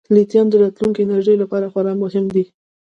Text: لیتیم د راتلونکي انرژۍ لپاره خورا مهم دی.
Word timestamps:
لیتیم 0.15 0.47
د 0.49 0.53
راتلونکي 0.63 0.99
انرژۍ 1.03 1.35
لپاره 1.43 1.65
خورا 1.71 1.93
مهم 2.03 2.25
دی. 2.35 2.43